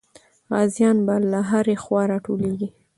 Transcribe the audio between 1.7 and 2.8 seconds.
خوا راټولېږي.